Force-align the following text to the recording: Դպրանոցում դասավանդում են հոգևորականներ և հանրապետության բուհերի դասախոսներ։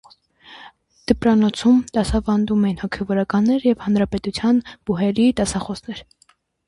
Դպրանոցում 1.11 1.83
դասավանդում 1.97 2.65
են 2.69 2.81
հոգևորականներ 2.85 3.67
և 3.69 3.85
հանրապետության 3.89 4.63
բուհերի 4.89 5.29
դասախոսներ։ 5.43 6.03